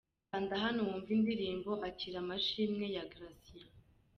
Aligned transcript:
Kanda 0.29 0.53
hano 0.63 0.79
wumve 0.87 1.09
indirimbo 1.17 1.69
'Akira 1.87 2.17
amashimwe' 2.23 2.87
ya 2.95 3.03
Gracien. 3.11 3.69